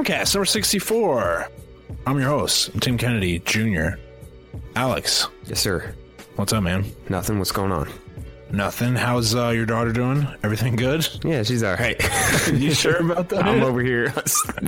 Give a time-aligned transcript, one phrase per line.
[0.00, 1.48] Rimcast number 64.
[2.06, 3.98] I'm your host, I'm Tim Kennedy Jr.
[4.74, 5.94] Alex, Yes, sir.
[6.36, 6.86] what's up, man?
[7.10, 7.38] Nothing.
[7.38, 7.86] What's going on?
[8.50, 8.94] Nothing.
[8.94, 10.26] How's uh, your daughter doing?
[10.42, 11.06] Everything good?
[11.22, 12.00] Yeah, she's all right.
[12.54, 13.44] you sure about that?
[13.44, 14.14] I'm over here,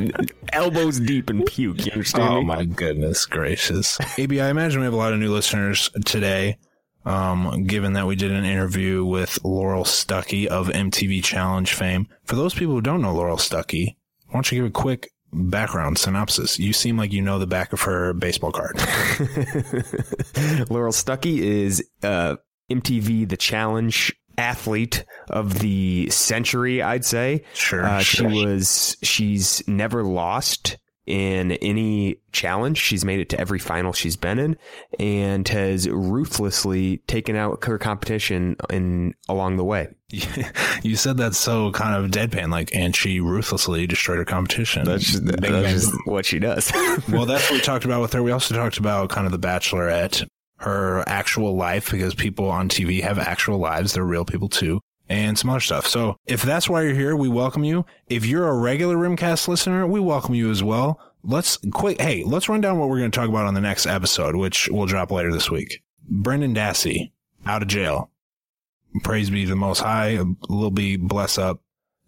[0.52, 1.86] elbows deep in puke.
[1.86, 2.46] You understand Oh me?
[2.48, 3.98] my goodness gracious.
[4.19, 6.58] AB, I imagine we have a lot of new listeners today.
[7.06, 12.06] Um, given that we did an interview with Laurel Stuckey of MTV Challenge fame.
[12.27, 13.96] For those people who don't know Laurel Stuckey,
[14.27, 16.59] why don't you give a quick background synopsis?
[16.59, 18.77] You seem like you know the back of her baseball card.
[20.70, 22.36] Laurel Stuckey is uh,
[22.70, 27.45] MTV The Challenge athlete of the century, I'd say.
[27.55, 27.84] Sure.
[27.84, 28.30] Uh, sure.
[28.30, 28.97] She was.
[29.03, 32.78] She's never lost in any challenge.
[32.78, 34.56] She's made it to every final she's been in,
[34.98, 39.89] and has ruthlessly taken out her competition in along the way.
[40.83, 44.84] you said that so kind of deadpan, like, and she ruthlessly destroyed her competition.
[44.84, 46.70] That's just, that's just what she does.
[47.09, 48.22] well, that's what we talked about with her.
[48.22, 50.27] We also talked about kind of the Bachelorette,
[50.59, 53.94] her actual life, because people on TV have actual lives.
[53.94, 55.86] They're real people too, and some other stuff.
[55.86, 57.84] So if that's why you're here, we welcome you.
[58.08, 61.00] If you're a regular Rimcast listener, we welcome you as well.
[61.25, 62.00] Let's quick.
[62.00, 64.69] Hey, let's run down what we're going to talk about on the next episode, which
[64.72, 65.83] we'll drop later this week.
[66.09, 67.12] Brendan Dassey
[67.47, 68.11] out of jail.
[69.03, 70.19] Praise be the Most High.
[70.48, 71.61] Lil B, bless up.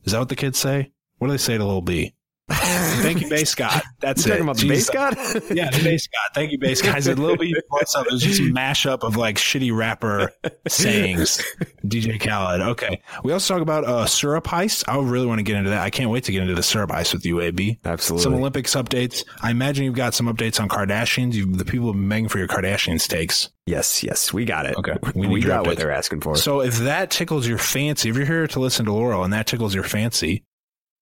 [0.05, 0.93] Is that what the kids say?
[1.19, 2.15] What do they say to Lil B?
[2.49, 3.81] Thank you, Based God.
[4.01, 4.37] That's You it.
[4.37, 5.17] talking about the Based God?
[5.55, 6.35] Yeah, the Based God.
[6.35, 6.97] Thank you, Based God.
[6.97, 8.07] I said Lil B, what's up?
[8.07, 10.31] It was just a mashup of like shitty rapper
[10.69, 11.43] sayings.
[11.87, 12.61] DJ Khaled.
[12.61, 13.01] Okay.
[13.23, 14.85] We also talk about uh, syrup heist.
[14.89, 15.81] I really want to get into that.
[15.81, 17.79] I can't wait to get into the syrup heist with you, AB.
[17.85, 18.23] Absolutely.
[18.23, 19.25] Some Olympics updates.
[19.43, 21.33] I imagine you've got some updates on Kardashians.
[21.33, 23.51] You, the people have been begging for your Kardashians takes.
[23.67, 24.77] Yes, yes, we got it.
[24.77, 24.97] Okay.
[25.15, 26.37] we, your got what they're asking for.
[26.37, 29.47] So if that tickles your fancy, if you're here to listen to Laurel and that
[29.47, 30.45] tickles your fancy,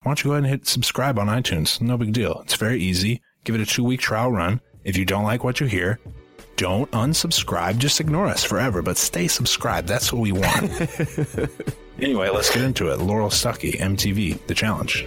[0.03, 1.81] why don't you go ahead and hit subscribe on iTunes?
[1.81, 2.41] No big deal.
[2.45, 3.23] It's very easy.
[3.45, 4.61] Give it a two week trial run.
[4.83, 6.01] If you don't like what you hear,
[6.57, 7.79] don't unsubscribe.
[7.79, 9.87] Just ignore us forever, but stay subscribed.
[9.87, 10.73] That's what we want.
[12.01, 12.99] anyway, let's get into it.
[12.99, 15.07] Laurel Stuckey, MTV, The Challenge.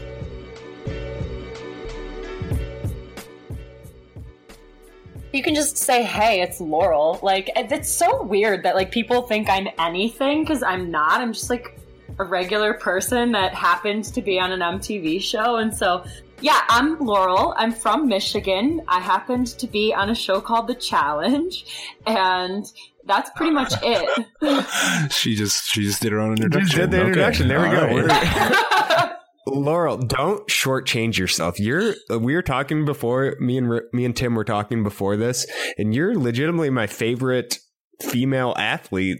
[5.34, 9.50] You can just say, "Hey, it's Laurel." Like it's so weird that like people think
[9.50, 11.20] I'm anything because I'm not.
[11.20, 11.78] I'm just like
[12.20, 16.04] a regular person that happens to be on an MTV show, and so
[16.42, 17.54] yeah, I'm Laurel.
[17.58, 18.82] I'm from Michigan.
[18.88, 21.66] I happened to be on a show called The Challenge,
[22.06, 22.66] and
[23.06, 25.12] that's pretty much it.
[25.12, 26.80] she just she just did her own introduction.
[26.80, 27.48] did the introduction.
[27.48, 27.88] There we go.
[27.88, 29.12] All right.
[29.48, 31.60] Laurel, don't shortchange yourself.
[31.60, 35.46] You're we were talking before me and me and Tim were talking before this,
[35.78, 37.60] and you're legitimately my favorite
[38.02, 39.20] female athlete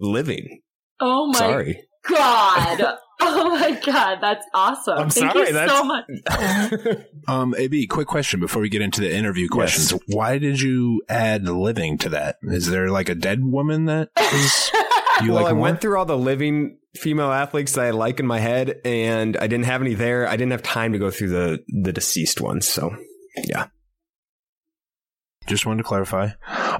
[0.00, 0.62] living.
[1.00, 1.82] oh my Sorry.
[2.08, 2.98] God!
[3.18, 4.98] Oh my god, that's awesome!
[4.98, 6.98] I'm Thank sorry, you that's- so much.
[7.28, 9.90] Um, AB, quick question before we get into the interview questions.
[10.08, 12.36] Why did you add living to that?
[12.42, 14.70] Is there like a dead woman that is
[15.24, 15.62] you well, like I more?
[15.62, 19.46] went through all the living female athletes that I like in my head, and I
[19.48, 20.28] didn't have any there.
[20.28, 22.68] I didn't have time to go through the the deceased ones.
[22.68, 22.94] So,
[23.44, 23.68] yeah.
[25.46, 26.30] Just wanted to clarify.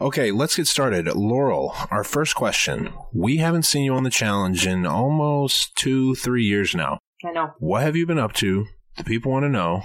[0.01, 1.07] Okay, let's get started.
[1.07, 2.93] Laurel, our first question.
[3.13, 6.99] We haven't seen you on the challenge in almost two, three years now.
[7.25, 7.53] I know.
[7.59, 8.67] What have you been up to?
[8.97, 9.83] The people want to know.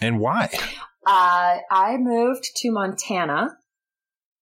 [0.00, 0.50] And why?
[1.06, 3.56] Uh, I moved to Montana.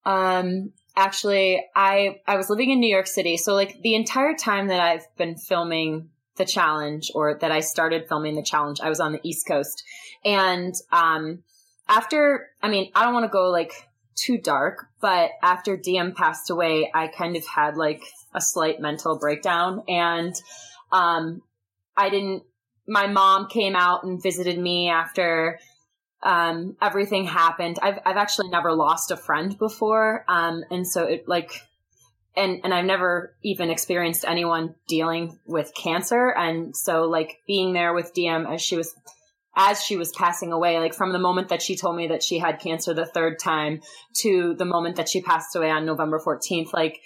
[0.04, 4.68] Um, actually, I I was living in New York City, so like the entire time
[4.68, 8.98] that I've been filming the challenge, or that I started filming the challenge, I was
[8.98, 9.84] on the East Coast,
[10.24, 11.44] and um,
[11.88, 13.72] after, I mean, I don't want to go like
[14.14, 18.02] too dark, but after Diem passed away, I kind of had like
[18.32, 20.34] a slight mental breakdown, and
[20.92, 21.42] um,
[21.96, 22.44] I didn't.
[22.86, 25.58] My mom came out and visited me after
[26.22, 27.78] um, everything happened.
[27.82, 31.52] I've I've actually never lost a friend before, um, and so it like,
[32.36, 37.94] and and I've never even experienced anyone dealing with cancer, and so like being there
[37.94, 38.94] with Diem as she was
[39.56, 42.38] as she was passing away, like from the moment that she told me that she
[42.38, 43.80] had cancer the third time
[44.20, 47.00] to the moment that she passed away on November fourteenth, like.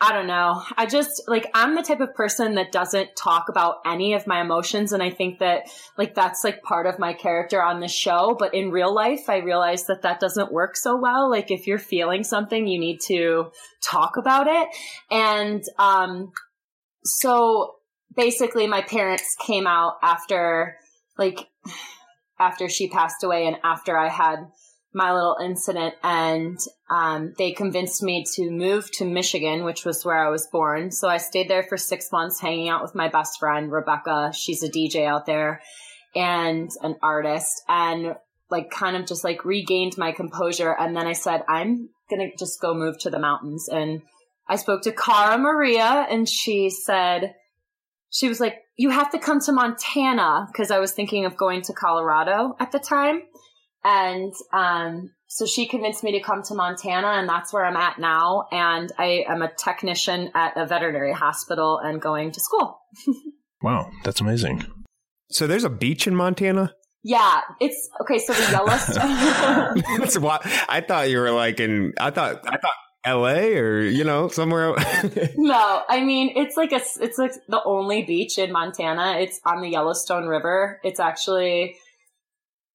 [0.00, 0.60] I don't know.
[0.76, 4.40] I just like I'm the type of person that doesn't talk about any of my
[4.40, 8.36] emotions and I think that like that's like part of my character on the show
[8.38, 11.78] but in real life i realize that that doesn't work so well like if you're
[11.78, 13.50] feeling something you need to
[13.82, 14.68] talk about it
[15.10, 16.32] and um
[17.04, 17.76] so
[18.16, 20.76] basically my parents came out after
[21.18, 21.48] like
[22.38, 24.46] after she passed away and after i had
[24.96, 26.56] my little incident and
[26.88, 31.08] um, they convinced me to move to michigan which was where i was born so
[31.08, 34.70] i stayed there for six months hanging out with my best friend rebecca she's a
[34.70, 35.60] dj out there
[36.14, 38.14] and an artist and
[38.50, 40.74] like kind of just like regained my composure.
[40.78, 43.68] And then I said, I'm to just go move to the mountains.
[43.68, 44.02] And
[44.48, 47.34] I spoke to Cara Maria and she said,
[48.14, 51.62] she was like, you have to come to Montana because I was thinking of going
[51.62, 53.22] to Colorado at the time.
[53.82, 57.98] And um, so she convinced me to come to Montana, and that's where I'm at
[57.98, 58.46] now.
[58.52, 62.78] And I am a technician at a veterinary hospital and going to school.
[63.62, 64.64] wow, that's amazing.
[65.30, 66.72] So there's a beach in Montana?
[67.02, 68.18] Yeah, it's okay.
[68.18, 69.82] So the Yellowstone.
[69.98, 70.38] That's why
[70.70, 71.92] I thought you were like in.
[72.00, 72.72] I thought I thought
[73.04, 73.56] L.A.
[73.58, 74.74] or you know somewhere.
[75.36, 79.18] no, I mean it's like a it's like the only beach in Montana.
[79.18, 80.80] It's on the Yellowstone River.
[80.82, 81.76] It's actually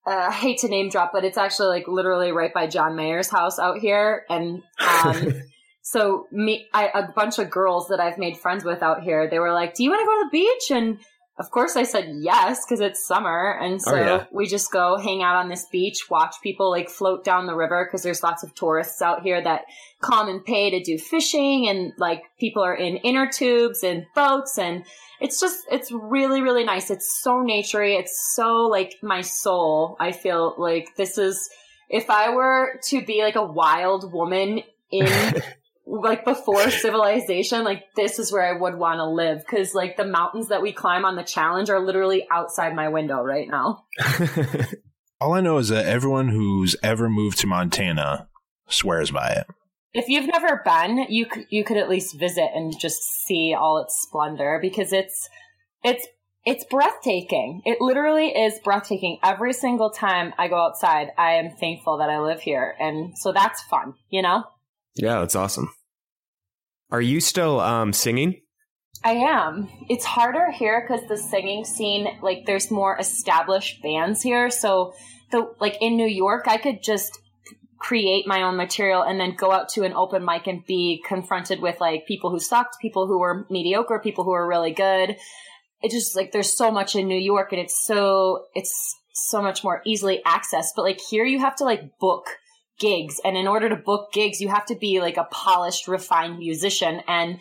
[0.10, 3.30] uh, I hate to name drop, but it's actually like literally right by John Mayer's
[3.30, 4.26] house out here.
[4.30, 5.34] And um,
[5.82, 9.40] so me, I, a bunch of girls that I've made friends with out here, they
[9.40, 11.00] were like, "Do you want to go to the beach?" And
[11.40, 14.26] of course, I said yes because it's summer, and oh, so oh, yeah.
[14.32, 17.86] we just go hang out on this beach, watch people like float down the river
[17.86, 19.64] because there's lots of tourists out here that
[20.02, 24.58] come and pay to do fishing, and like people are in inner tubes and boats
[24.58, 24.86] and
[25.22, 26.92] it's just it's really really nice.
[26.92, 27.98] It's so naturey.
[27.98, 29.98] It's so like my soul.
[30.00, 31.50] I feel like this is
[31.90, 34.62] if i were to be like a wild woman
[34.92, 35.08] in
[35.90, 40.06] like before civilization like this is where i would want to live because like the
[40.06, 43.86] mountains that we climb on the challenge are literally outside my window right now
[45.22, 48.28] all i know is that everyone who's ever moved to montana
[48.68, 49.48] swears by it
[49.94, 53.80] if you've never been, you could, you could at least visit and just see all
[53.80, 55.30] its splendor because it's
[55.84, 56.08] it's
[56.46, 57.62] it's breathtaking.
[57.66, 59.20] It literally is breathtaking.
[59.24, 63.32] Every single time I go outside, I am thankful that I live here, and so
[63.32, 64.44] that's fun, you know.
[64.96, 65.70] Yeah, that's awesome.
[66.92, 68.42] Are you still um, singing?
[69.04, 69.70] I am.
[69.88, 74.50] It's harder here because the singing scene, like, there's more established bands here.
[74.50, 74.94] So,
[75.32, 77.20] the like in New York, I could just
[77.80, 81.62] create my own material and then go out to an open mic and be confronted
[81.62, 85.16] with like people who sucked, people who were mediocre, people who were really good.
[85.82, 89.64] It just like there's so much in New York and it's so it's so much
[89.64, 90.72] more easily accessed.
[90.76, 92.26] But like here you have to like book
[92.80, 96.38] gigs and in order to book gigs you have to be like a polished, refined
[96.38, 97.40] musician and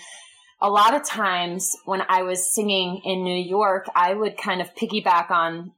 [0.61, 4.75] a lot of times when I was singing in New York, I would kind of
[4.75, 5.73] piggyback on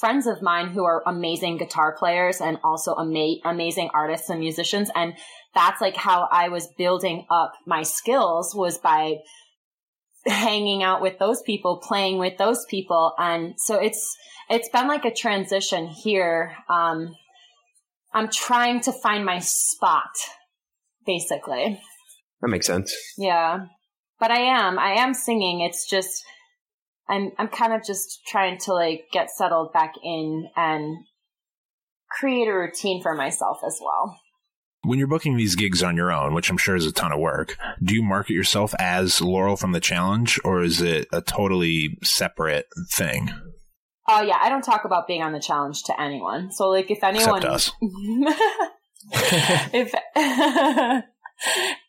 [0.00, 4.90] friends of mine who are amazing guitar players and also ama- amazing artists and musicians.
[4.94, 5.14] And
[5.54, 9.18] that's like how I was building up my skills was by
[10.26, 13.14] hanging out with those people, playing with those people.
[13.18, 14.16] And so it's,
[14.50, 16.56] it's been like a transition here.
[16.68, 17.14] Um,
[18.12, 20.10] I'm trying to find my spot,
[21.06, 21.80] basically.
[22.40, 22.94] That makes sense.
[23.16, 23.66] Yeah.
[24.20, 25.60] But I am, I am singing.
[25.60, 26.24] It's just,
[27.08, 30.98] I'm I'm kind of just trying to like get settled back in and
[32.10, 34.18] create a routine for myself as well.
[34.82, 37.18] When you're booking these gigs on your own, which I'm sure is a ton of
[37.18, 41.98] work, do you market yourself as Laurel from the challenge or is it a totally
[42.02, 43.30] separate thing?
[44.08, 46.50] Oh yeah, I don't talk about being on the challenge to anyone.
[46.50, 47.70] So like if anyone us.
[49.72, 49.94] if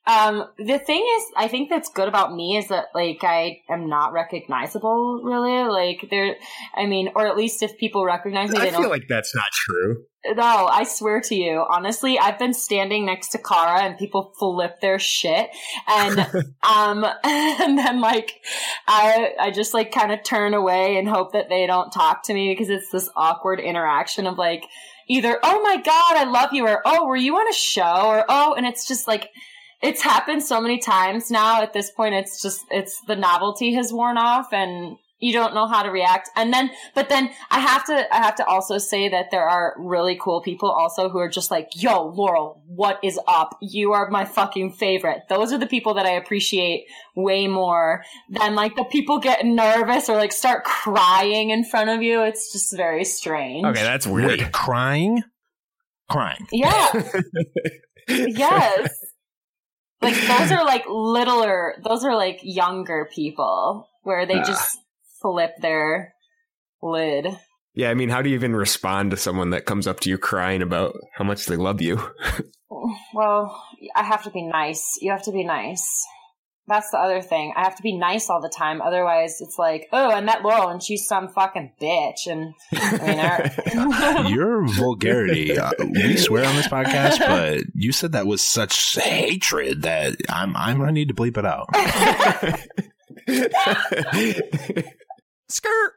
[0.10, 3.88] um, the thing is, I think that's good about me is that like I am
[3.90, 5.68] not recognizable really.
[5.70, 6.36] Like there,
[6.76, 8.80] I mean, or at least if people recognize me, they don't.
[8.80, 10.06] I feel like that's not true.
[10.26, 14.82] No, I swear to you, honestly, I've been standing next to Cara and people flip
[14.82, 15.50] their shit,
[15.88, 16.20] and
[16.68, 18.34] um, and then like
[18.88, 22.34] I I just like kind of turn away and hope that they don't talk to
[22.34, 24.64] me because it's this awkward interaction of like
[25.08, 28.26] either, oh my God, I love you, or oh, were you on a show, or
[28.28, 29.30] oh, and it's just like,
[29.82, 33.94] it's happened so many times now at this point, it's just, it's the novelty has
[33.94, 36.30] worn off and you don't know how to react.
[36.36, 39.76] And then, but then I have to, I have to also say that there are
[39.78, 43.58] really cool people also who are just like, yo, Laurel, what is up?
[43.62, 45.24] You are my fucking favorite.
[45.28, 50.10] Those are the people that I appreciate way more than like the people get nervous
[50.10, 52.24] or like start crying in front of you.
[52.24, 53.66] It's just very strange.
[53.66, 54.40] Okay, that's weird.
[54.40, 55.22] Wait, crying?
[56.10, 56.48] Crying.
[56.52, 57.12] Yeah.
[58.08, 58.90] yes.
[60.02, 64.44] Like those are like littler, those are like younger people where they ah.
[64.44, 64.78] just
[65.22, 66.14] flip their
[66.82, 67.28] lid.
[67.74, 70.18] Yeah, I mean, how do you even respond to someone that comes up to you
[70.18, 72.02] crying about how much they love you?
[73.14, 73.64] well,
[73.96, 74.98] I have to be nice.
[75.02, 76.06] You have to be nice.
[76.70, 77.52] That's the other thing.
[77.56, 78.80] I have to be nice all the time.
[78.80, 82.28] Otherwise, it's like, oh, I met Laurel and she's some fucking bitch.
[82.28, 85.58] And I mean, your vulgarity.
[85.58, 90.56] Uh, we swear on this podcast, but you said that with such hatred that I'm
[90.56, 91.70] I'm gonna need to bleep it out.
[95.50, 95.94] Skirt.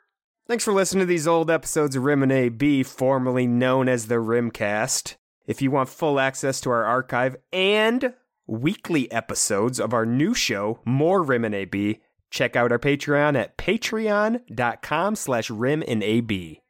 [0.49, 4.14] Thanks for listening to these old episodes of Rim and AB, formerly known as the
[4.14, 5.17] Rimcast.
[5.47, 8.14] If you want full access to our archive and
[8.46, 13.56] weekly episodes of our new show, More Rim and AB, check out our Patreon at
[13.56, 16.61] patreon.com slash rim and AB.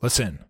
[0.00, 0.44] Listen,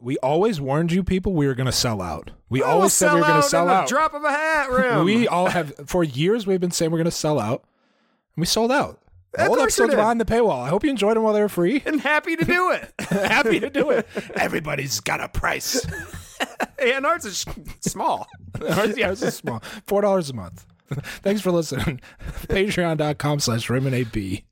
[0.00, 2.32] we always warned you people we were going to sell out.
[2.48, 3.88] We always said we were going to sell out.
[3.88, 5.04] drop of a hat, Rim.
[5.04, 7.62] We all have for years we've been saying we're going to sell out,
[8.36, 9.00] and we sold out.
[9.36, 10.62] Of Old episodes behind the paywall.
[10.62, 11.82] I hope you enjoyed them while they were free.
[11.84, 12.92] and happy to do it.
[13.00, 14.06] Happy to do it.
[14.36, 15.84] Everybody's got a price.
[16.78, 17.44] and ours is
[17.80, 18.26] small.
[18.62, 19.60] Ours- yeah, it's small.
[19.86, 20.66] Four dollars a month.
[21.22, 22.00] Thanks for listening.
[22.48, 24.44] Patreon.com slash Rim and AB.